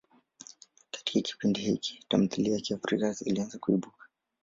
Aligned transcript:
Katika 0.91 1.21
kipindi 1.21 1.61
hiki, 1.61 2.05
tamthilia 2.09 2.53
za 2.55 2.61
Kiafrika 2.61 3.11
zilianza 3.13 3.57
kuibuka. 3.59 4.05